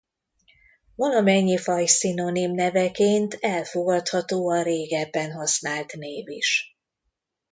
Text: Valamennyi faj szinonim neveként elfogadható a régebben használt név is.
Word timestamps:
Valamennyi 0.95 1.57
faj 1.57 1.85
szinonim 1.85 2.51
neveként 2.53 3.37
elfogadható 3.39 4.49
a 4.49 4.61
régebben 4.61 5.31
használt 5.31 5.93
név 5.93 6.29
is. 6.29 6.75